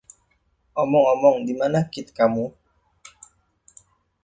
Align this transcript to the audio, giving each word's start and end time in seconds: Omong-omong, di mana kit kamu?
Omong-omong, 0.81 1.37
di 1.47 1.53
mana 1.59 1.79
kit 1.91 2.07
kamu? 2.17 2.45